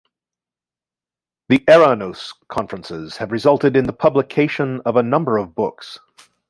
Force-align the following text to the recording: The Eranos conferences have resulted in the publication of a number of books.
The 1.49 1.59
Eranos 1.67 2.33
conferences 2.47 3.17
have 3.17 3.31
resulted 3.31 3.75
in 3.77 3.85
the 3.85 3.93
publication 3.93 4.81
of 4.83 4.95
a 4.95 5.03
number 5.03 5.37
of 5.37 5.53
books. 5.53 5.99